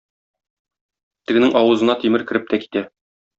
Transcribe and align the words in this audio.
Тегенең 1.31 1.53
авызына 1.61 1.97
тимер 2.05 2.25
кереп 2.33 2.49
тә 2.55 2.61
китә. 2.65 2.85